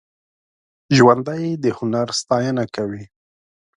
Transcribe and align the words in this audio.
ژوندي 0.97 1.45
د 1.63 1.65
هنر 1.77 2.07
ستاینه 2.21 2.63
کوي 2.75 3.03